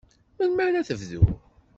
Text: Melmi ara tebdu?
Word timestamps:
Melmi 0.37 0.63
ara 0.67 0.81
tebdu? 0.87 1.21